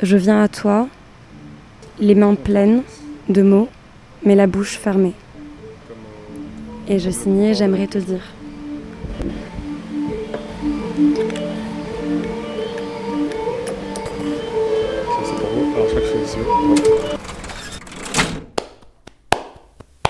[0.00, 0.86] Je viens à toi,
[1.98, 2.82] les mains pleines
[3.28, 3.68] de mots,
[4.24, 5.14] mais la bouche fermée.
[6.86, 8.22] Et je signais J'aimerais te dire.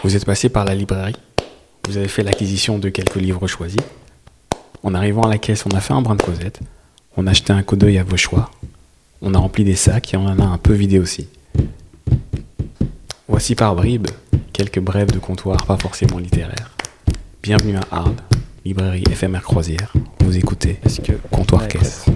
[0.05, 1.17] Vous êtes passé par la librairie.
[1.89, 3.81] Vous avez fait l'acquisition de quelques livres choisis.
[4.83, 6.61] En arrivant à la caisse, on a fait un brin de causette.
[7.17, 8.51] On a acheté un coup d'œil à vos choix.
[9.21, 11.29] On a rempli des sacs et on en a un peu vidé aussi.
[13.27, 14.07] Voici par bribes
[14.53, 16.71] quelques brèves de comptoir pas forcément littéraires.
[17.43, 18.15] Bienvenue à Arles,
[18.65, 19.93] librairie éphémère croisière.
[20.21, 22.07] Vous écoutez Est-ce que Comptoir Lina Caisse.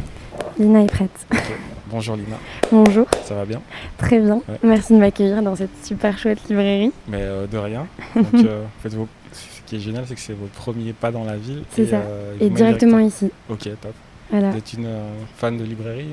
[0.59, 1.27] Lina est prête.
[1.91, 2.37] Bonjour Lina,
[2.71, 3.61] Bonjour, ça va bien?
[3.99, 4.37] Très bien.
[4.49, 4.59] Ouais.
[4.63, 6.91] Merci de m'accueillir dans cette super chouette librairie.
[7.09, 7.87] Mais euh, de rien.
[8.17, 11.11] Donc, euh, en fait, vos- ce qui est génial, c'est que c'est votre premier pas
[11.11, 11.65] dans la ville.
[11.75, 11.97] C'est et, ça.
[11.97, 13.31] euh, Et directement ici.
[13.51, 13.93] Ok, top.
[14.33, 14.51] Voilà.
[14.51, 16.09] Vous êtes une euh, fan de librairie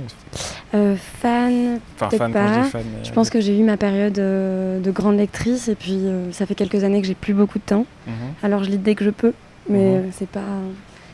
[0.75, 2.61] Euh, fan, Enfin, Peut-être fan quand je pas.
[2.63, 2.83] dis fan.
[2.97, 6.31] mais- je pense que j'ai eu ma période euh, de grande lectrice et puis euh,
[6.33, 7.85] ça fait quelques années que j'ai plus beaucoup de temps.
[8.05, 8.13] Mhm.
[8.43, 9.33] Alors je lis dès que je peux,
[9.69, 9.95] mais Mhm.
[9.95, 10.41] euh, c'est pas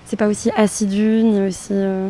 [0.08, 2.09] c'est pas aussi assidu ni aussi euh,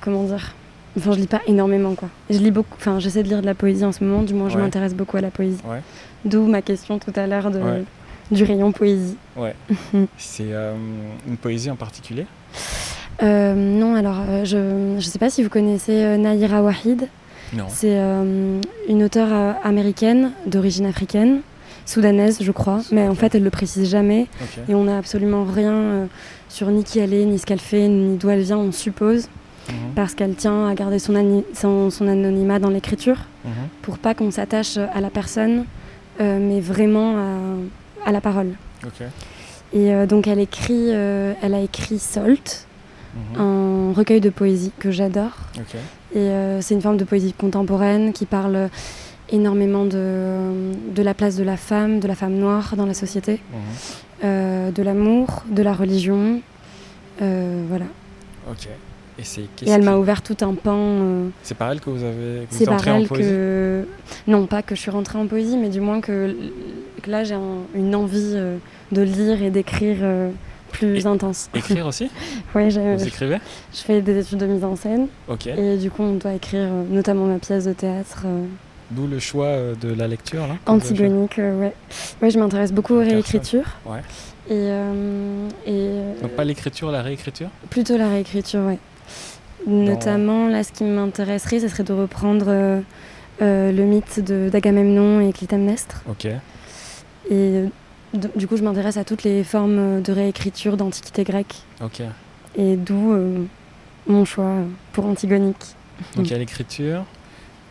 [0.00, 0.54] comment dire.
[0.98, 2.08] Enfin, je lis pas énormément quoi.
[2.30, 2.74] Je lis beaucoup.
[2.76, 4.22] Enfin, j'essaie de lire de la poésie en ce moment.
[4.22, 4.62] Du moins, je Ouais.
[4.62, 5.60] m'intéresse beaucoup à la poésie.
[5.66, 5.80] Ouais.
[6.24, 7.84] D'où ma question tout à l'heure de Ouais.
[8.30, 9.16] du rayon poésie.
[10.16, 10.74] C'est euh,
[11.28, 12.22] une poésie en particulier?
[12.22, 12.56] Euh,
[13.22, 17.08] non, alors euh, je je sais pas si vous connaissez euh, Nahira Wahid.
[17.68, 21.40] C'est euh, une auteure euh, américaine d'origine africaine,
[21.84, 22.80] soudanaise, je crois.
[22.90, 24.26] Mais en fait, elle le précise jamais.
[24.68, 26.06] Et on n'a absolument rien euh,
[26.48, 29.28] sur ni qui elle est, ni ce qu'elle fait, ni d'où elle vient, on suppose,
[29.68, 29.74] Mhm.
[29.96, 33.50] parce qu'elle tient à garder son, son, son anonymat dans l'écriture, Mhm.
[33.82, 35.64] pour pas qu'on s'attache à la personne,
[36.20, 38.52] euh, mais vraiment à, à la parole.
[39.72, 42.66] Et euh, donc elle écrit, euh, elle a écrit Salt,
[43.34, 43.40] Mhm.
[43.40, 45.32] un recueil de poésie que j'adore.
[46.14, 48.68] Et euh, c'est une forme de poésie contemporaine qui parle
[49.30, 53.32] énormément de, de la place de la femme, de la femme noire dans la société,
[53.52, 53.58] Mhm.
[54.24, 56.40] euh, de l'amour, de la religion.
[57.22, 57.86] euh, voilà.
[58.50, 58.68] Ok.
[59.18, 60.76] Et elle m'a ouvert tout un pan.
[60.76, 63.88] euh, C'est par elle que vous avez c'est par en elle poésie que.
[64.26, 66.36] Non, pas que je suis rentrée en poésie, mais du moins que,
[67.02, 68.58] que là j'ai un- une envie euh,
[68.92, 70.28] de lire et d'écrire euh,
[70.78, 71.48] plus Et- intense.
[71.54, 72.10] Écrire aussi
[72.68, 73.38] j'ai- Vous écrivez
[73.72, 75.46] je fais des études de mise en scène Ok.
[75.46, 78.22] et du coup on doit écrire euh, notamment ma pièce de théâtre.
[78.26, 78.44] euh,
[78.90, 81.72] D'où le choix euh, de la lecture là Antigonique, euh, ouais.
[82.22, 83.66] Ouais, je m'intéresse beaucoup aux réécritures.
[83.84, 83.98] Ouais.
[84.48, 87.48] Et, euh, et Donc pas l'écriture, la réécriture?
[87.68, 88.78] plutôt la réécriture, ouais.
[89.66, 92.80] Notamment, là, ce qui m'intéresserait, ce serait de reprendre euh,
[93.40, 96.02] le mythe d'Agamemnon et Clytemnestre.
[96.08, 96.28] Ok.
[97.30, 97.62] Et
[98.16, 101.54] du coup, je m'intéresse à toutes les formes de réécriture d'Antiquité grecque.
[101.82, 102.02] Ok.
[102.56, 103.44] Et d'où euh,
[104.06, 104.54] mon choix
[104.92, 105.56] pour Antigonique.
[106.16, 107.04] Donc il y a l'écriture,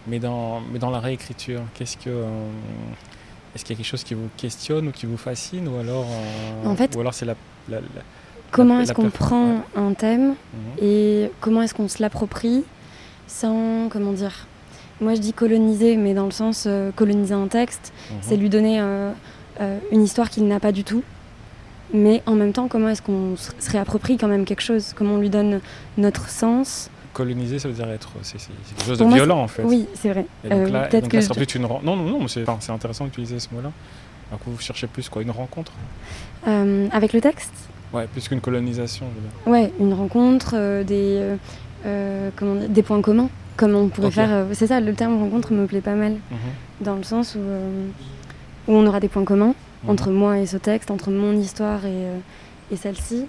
[0.07, 2.09] mais dans, mais dans la réécriture, qu'est-ce que.
[2.09, 2.25] euh,
[3.55, 6.05] est-ce qu'il y a quelque chose qui vous questionne ou qui vous fascine ou alors.
[6.09, 7.35] euh, En fait- ou alors c'est la.
[7.69, 7.85] la- la-
[8.51, 10.35] Comment est-ce qu'on prend un thème Mhm.
[10.85, 12.63] et comment est-ce qu'on se l'approprie
[13.28, 14.47] sans, comment dire,
[15.01, 18.17] moi je dis coloniser, mais dans le sens euh, coloniser un texte, Mhm.
[18.22, 18.79] c'est lui donner
[19.61, 21.03] euh, une histoire qu'il n'a pas du tout.
[21.93, 24.93] Mais en même temps, comment est-ce qu'on se réapproprie quand même quelque chose?
[24.95, 25.61] Comment on lui donne
[25.97, 26.89] notre sens?
[27.13, 28.09] Coloniser, ça veut dire être.
[28.23, 29.63] C'est quelque chose de moi, violent en fait.
[29.63, 30.25] Oui, c'est vrai.
[30.43, 31.61] Et donc Euh, là, et donc que là, je- une.
[31.61, 33.71] Non, non, non, c'est enfin, intéressant d'utiliser ce mot-là.
[34.31, 35.72] Alors que vous cherchez plus quoi Une rencontre?
[36.47, 37.53] Euh, avec le texte?
[37.93, 39.05] Ouais, plus qu'une colonisation.
[39.16, 39.69] je veux dire.
[39.69, 41.35] Ouais, une rencontre, des,
[42.35, 43.29] comment dire, des points communs.
[43.55, 44.47] Comme on pourrait faire.
[44.51, 46.13] c'est ça, le terme rencontre me plaît pas mal.
[46.13, 46.37] Mhm.
[46.81, 47.39] Dans le sens où,
[48.68, 49.53] où on aura des points communs.
[49.84, 49.90] Mhm.
[49.92, 52.18] entre moi et ce texte, entre mon histoire et, euh,
[52.72, 53.26] et celle-ci.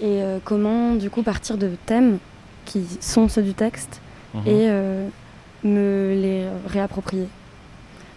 [0.00, 2.18] Et euh, comment, du coup, partir de thèmes
[2.64, 4.00] qui sont ceux du texte
[4.34, 4.40] Mhm.
[4.46, 5.08] et euh,
[5.62, 7.28] me les réapproprier.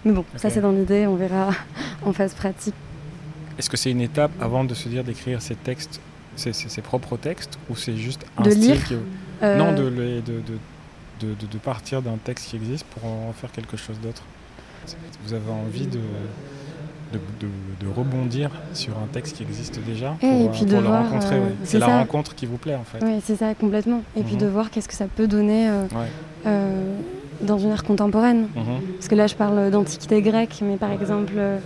[0.05, 1.49] Mais bon, ça c'est dans l'idée, on verra
[2.05, 2.73] en phase pratique.
[3.59, 5.99] Est-ce que c'est une étape avant de se dire d'écrire ses textes,
[6.35, 8.99] ses, ses- ses propres textes, ou c'est juste un De style lire
[9.41, 14.23] Non, de partir d'un texte qui existe pour en faire quelque chose d'autre.
[15.25, 15.99] Vous avez envie de,
[17.13, 20.67] de, de- de rebondir sur un texte qui existe déjà pour, Et euh, puis pour
[20.69, 21.35] de le voir, rencontrer.
[21.37, 21.51] euh, ouais.
[21.63, 21.97] c'est la ça.
[21.99, 23.03] rencontre qui vous plaît en fait.
[23.03, 24.01] Oui, c'est ça, complètement.
[24.17, 24.41] Et puis Mhm.
[24.41, 25.83] de voir qu'est-ce que ça peut donner euh,
[26.45, 26.95] euh,
[27.41, 28.47] dans une ère contemporaine.
[28.55, 28.81] Mhm.
[28.97, 31.57] Parce que là, je parle d'antiquité grecque, mais par exemple, euh,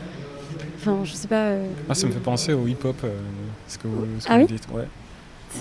[0.79, 3.09] enfin, je sais pas, euh, Ah, ça me fait penser au hip-hop, euh,
[3.67, 4.67] ce que vous, ce que Ah vous oui dites.
[4.73, 4.87] Ouais.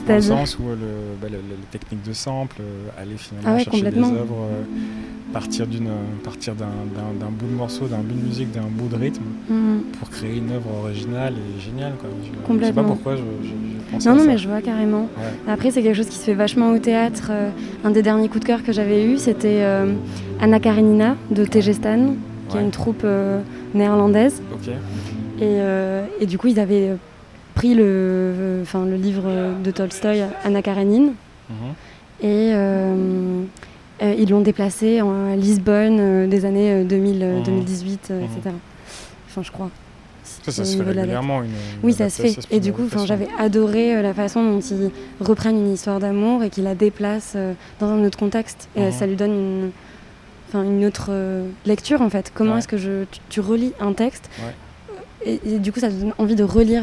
[0.07, 0.87] Dans le sens où euh, le,
[1.21, 4.43] bah, le- le- les techniques de sample, euh, aller finalement Ah ouais, chercher des œuvres
[4.53, 4.63] euh,
[5.33, 5.89] partir d'une
[6.25, 6.67] partir d'un,
[7.31, 9.81] bout de morceau, d'un bout de musique, d'un bout de rythme Mhm.
[9.99, 11.93] pour créer une œuvre originale et géniale.
[12.01, 12.09] Quoi.
[12.23, 14.27] Je, je sais pas pourquoi je, je, pense Non, à non, ça.
[14.27, 15.03] mais je vois carrément.
[15.17, 15.53] Ouais.
[15.53, 17.31] Après, c'est quelque chose qui se fait vachement au théâtre.
[17.85, 19.93] Un des derniers coups de cœur que j'avais eu, c'était euh,
[20.41, 22.15] Anna Karenina de TG Stan,
[22.49, 23.41] qui est une troupe euh,
[23.75, 24.43] néerlandaise.
[25.41, 26.97] Et, euh, et du coup, ils avaient
[27.59, 29.25] euh, pris le, enfin, le livre
[29.63, 31.13] de Tolstoï, Anna Karenine,
[31.51, 31.57] Mhm.
[32.23, 33.43] et euh,
[34.03, 37.43] euh, ils l'ont déplacé en- à Lisbonne euh, des années euh, 2000, euh, Mhm.
[37.45, 38.25] 2018, euh, Mhm.
[38.27, 38.55] etc.
[39.29, 39.71] Enfin, je crois.
[40.45, 41.39] Ça, ça se fait régulièrement.
[41.43, 42.35] Une, une Oui, ça se fait.
[42.51, 44.91] Et du coup, j'avais adoré euh, la façon dont ils
[45.21, 48.69] reprennent une histoire d'amour et qu'ils la déplacent euh, dans un autre contexte.
[48.77, 48.93] Et Mhm.
[48.93, 49.33] ça lui donne
[50.55, 52.31] une, une autre euh, lecture, en fait.
[52.35, 52.59] Comment Ouais.
[52.59, 54.55] est-ce que je, tu, tu relis un texte Ouais.
[55.25, 56.83] et, et du coup, ça te donne envie de relire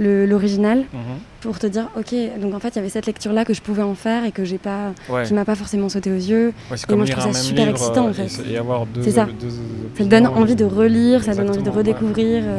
[0.00, 1.00] l'original Mhm.
[1.42, 3.82] pour te dire, ok, donc en fait, il y avait cette lecture-là que je pouvais
[3.82, 5.24] en faire et que j'ai pas, Ouais.
[5.24, 6.52] qui m'a pas forcément sauté aux yeux.
[6.70, 8.28] Ouais, Et moi, je trouve ça super livre, excitant, en fait.
[8.28, 9.26] C'est ça.
[9.40, 9.48] deux-
[9.98, 11.76] Ça donne envie de relire, ça donne envie de ouais.
[11.76, 12.42] redécouvrir.
[12.46, 12.58] euh.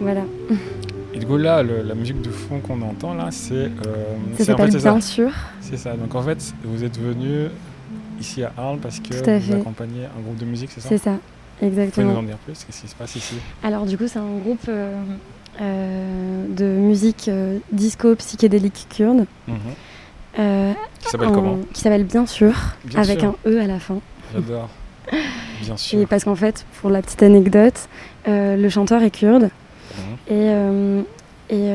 [0.00, 0.22] Voilà.
[1.14, 3.54] Et du coup, là, le- la musique de fond qu'on entend, là, c'est.
[3.54, 3.68] euh,
[4.38, 4.66] Ça c'est- en.
[4.68, 5.30] Bien sûr.
[5.60, 5.94] C'est ça.
[5.94, 7.48] Donc, en fait, vous êtes venu
[8.20, 10.88] ici à Arles parce que vous accompagnez un groupe de musique, c'est ça?
[10.90, 11.14] C'est ça.
[11.60, 12.18] Vous pouvez nous Exactement.
[12.18, 12.64] en dire plus?
[12.64, 13.34] Qu'est-ce qui se passe ici?
[13.62, 14.94] Alors du coup, c'est un groupe euh,
[15.60, 19.56] euh, de musique euh, disco psychédélique kurde Mhm.
[20.38, 21.58] euh, Qui s'appelle en- comment?
[21.72, 22.52] qui s'appelle Bien sûr,
[22.84, 23.34] Bien avec sûr.
[23.46, 23.98] un E à la fin.
[24.32, 24.68] J'adore.
[25.62, 26.06] Bien Et sûr.
[26.08, 27.88] parce qu'en fait, pour la petite anecdote,
[28.26, 29.50] le chanteur est kurde
[30.30, 31.04] Mhm.
[31.50, 31.72] et, et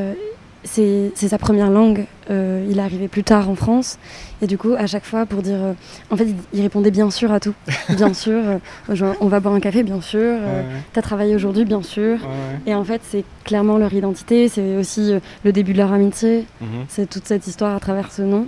[0.64, 2.06] c'est sa première langue.
[2.30, 3.98] Euh, il est arrivé plus tard en France
[4.40, 5.72] et du coup, à chaque fois, pour dire, euh,
[6.10, 7.52] en fait, il, il répondait bien sûr à tout.
[7.90, 8.40] bien sûr,
[8.88, 10.38] euh, on va boire un café, bien sûr.
[10.94, 12.18] T'as travaillé aujourd'hui, bien sûr.
[12.66, 15.12] Et en fait, c'est clairement leur identité, c'est aussi
[15.44, 16.66] le début de leur amitié, Mhm.
[16.88, 18.46] c'est toute cette histoire à travers ce nom.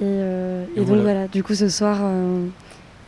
[0.00, 1.98] Et, Et et vous, donc là- voilà, du coup ce soir,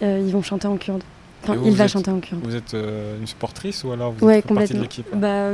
[0.02, 1.02] ils vont chanter en kurde.
[1.44, 2.40] Enfin, il va êtes- chanter en kurde.
[2.44, 5.50] Vous êtes une supportrice ou alors vous Ouais, êtes partie de l'équipe Bah,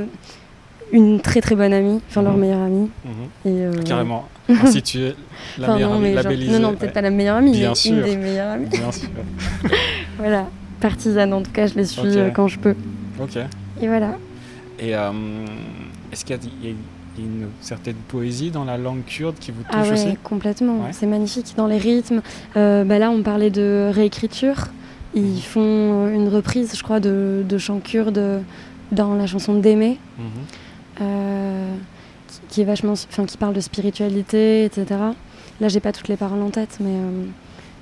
[0.93, 2.41] une très très bonne amie, enfin leur Mhm.
[2.41, 2.91] meilleure amie.
[3.05, 3.13] Mhm.
[3.45, 4.29] Et, euh, Carrément.
[4.49, 5.15] Instituée,
[5.59, 6.93] la Enfin, meilleure non, amie, genre- non, non, peut-être ouais.
[6.93, 7.97] pas la meilleure amie, Bien mais sûr.
[7.97, 8.67] une des meilleures amies.
[8.69, 9.09] Bien sûr.
[10.19, 10.47] Voilà,
[10.81, 12.75] partisane en tout cas, je les suis euh, quand je peux.
[13.21, 13.37] Ok.
[13.81, 14.17] Et voilà.
[14.79, 15.11] Et euh,
[16.13, 16.75] est-ce qu'il y, a- il y a
[17.19, 20.17] une certaine poésie dans la langue kurde qui vous touche Ah ouais, aussi?
[20.23, 20.81] complètement.
[20.85, 20.91] Ouais.
[20.93, 22.23] C'est magnifique dans les rythmes.
[22.57, 24.69] Euh, bah là, on parlait de réécriture.
[25.15, 25.61] Ils font
[26.07, 28.43] euh, une reprise, je crois, de, de chants kurdes
[28.93, 30.25] dans la chanson d'Aimé, Mhm.
[32.49, 34.87] Qui, est vachement, enfin, qui parle de spiritualité, etc.
[35.61, 37.25] Là, j'ai pas toutes les paroles en tête, mais, euh,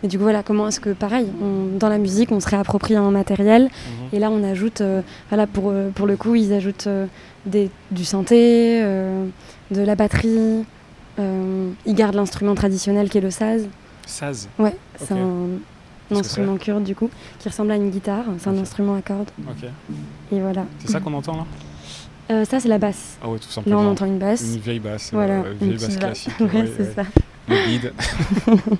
[0.02, 2.94] mais du coup, voilà, comment est-ce que, pareil, on- dans la musique, on se réapproprie
[2.96, 4.08] un matériel, Mhm.
[4.12, 7.06] et là, on ajoute, euh, voilà, pour, euh, pour le coup, ils ajoutent euh,
[7.46, 9.26] des, du synthé, euh,
[9.70, 10.64] de la batterie.
[11.86, 13.68] ils gardent l'instrument traditionnel qui est le saz.
[14.06, 14.48] Saz.
[14.58, 15.46] Ouais, c'est un,
[16.10, 17.08] instrument kurde du coup,
[17.38, 18.24] qui ressemble à une guitare.
[18.38, 19.30] C'est un instrument à cordes.
[19.48, 19.68] Ok.
[20.32, 20.64] Et voilà.
[20.80, 21.46] C'est ça qu'on entend là?
[22.30, 23.18] Euh, ça, c'est la basse.
[23.22, 23.80] Ah ouais, tout Là, simplement.
[23.80, 24.42] on entend une basse.
[24.42, 25.10] Une vieille basse.
[25.12, 26.40] Voilà, euh, une une vieille basse classique.
[26.40, 26.94] Ouais, ouais, c'est ouais.
[26.94, 27.04] ça.
[27.48, 27.92] Le bide.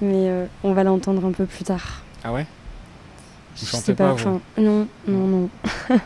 [0.00, 2.02] Mais euh, on va l'entendre un peu plus tard.
[2.24, 2.46] Ah ouais?
[3.56, 4.40] Vous Je chantez sais pas, vous?
[4.58, 5.48] Non, non, non.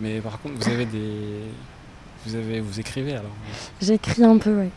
[0.00, 1.40] Mais par contre, vous avez des.
[2.26, 2.60] Vous, avez...
[2.60, 3.32] vous écrivez alors
[3.80, 4.70] J'écris un peu, ouais.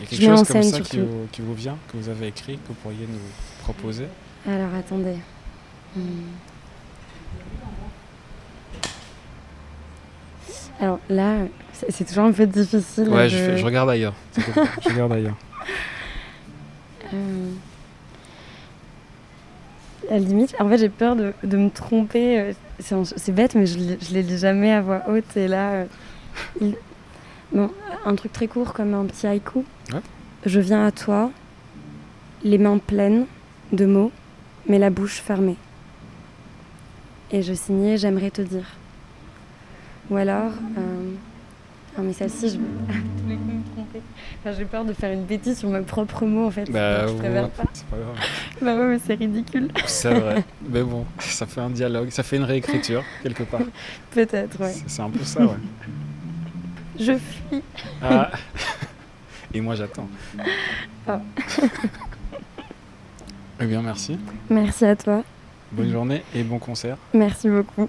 [0.00, 1.06] Il y a Je quelque en chose comme ça qui surtout.
[1.10, 3.18] vous, qui vous vient, que vous avez écrit, que vous pourriez nous
[3.62, 4.06] proposer?
[4.46, 5.16] Alors, attendez.
[5.96, 6.00] Hmm.
[10.84, 11.38] Alors là,
[11.88, 13.08] c'est toujours un peu difficile.
[13.08, 14.12] Ouais, de- je, fais- je regarde ailleurs.
[14.36, 15.34] je regarde ailleurs.
[17.14, 17.50] Euh,
[20.10, 22.38] À la limite, en fait, j'ai peur de, de me tromper.
[22.38, 22.52] euh,
[23.16, 25.34] C'est bête, mais je ne les lis jamais à voix haute.
[25.38, 25.84] Et là, euh,
[26.60, 26.76] il-
[27.50, 27.70] bon,
[28.04, 29.64] un truc très court comme un petit haïku.
[29.90, 30.00] Ouais.
[30.44, 31.30] Je viens à toi,
[32.42, 33.24] les mains pleines
[33.72, 34.12] de mots,
[34.68, 35.56] mais la bouche fermée.
[37.30, 38.66] Et je signais J'aimerais te dire.
[40.10, 40.52] Ou alors.
[40.78, 41.12] euh,
[41.96, 42.64] ah, mais celle-ci, je vais
[43.22, 44.00] tous les coups me tromper.
[44.40, 46.68] Enfin, j'ai peur de faire une bêtise sur mes propres mots, en fait.
[46.70, 47.64] Bah, je ouais, préfère pas.
[47.72, 48.16] c'est pas grave.
[48.60, 49.68] Bah ouais, mais c'est ridicule.
[49.86, 50.42] C'est vrai.
[50.68, 53.60] Mais bon, ça fait un dialogue, ça fait une réécriture, quelque part.
[54.10, 54.72] Peut-être, ouais.
[54.72, 55.56] C'est- C'est un peu ça, ouais.
[56.98, 57.62] Je fuis.
[58.02, 58.30] Ah.
[59.52, 60.08] Et moi, j'attends.
[61.06, 61.20] Ah.
[63.60, 64.18] Eh bien, merci.
[64.50, 65.22] Merci à toi.
[65.70, 66.96] Bonne journée et bon concert.
[67.14, 67.88] Merci beaucoup.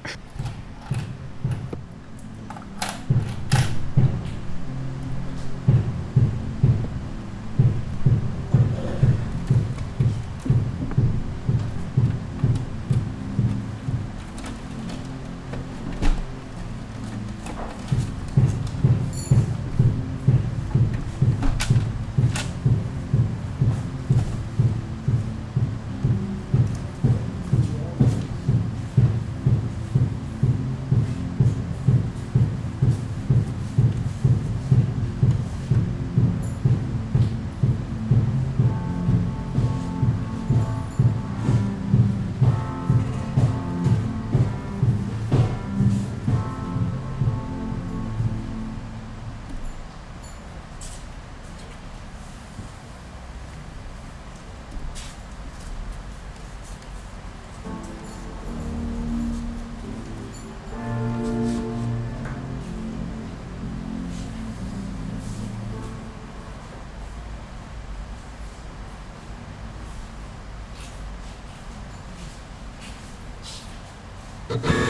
[74.63, 74.84] you